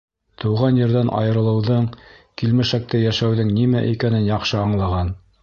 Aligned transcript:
Тыуған 0.43 0.77
ерҙән 0.79 1.11
айырылыуҙың, 1.17 1.85
килмешәктәй 2.43 3.07
йәшәүҙең 3.09 3.53
нимә 3.61 3.85
икәнен 3.93 4.27
яҡшы 4.33 4.61
аңлаған. 4.65 5.15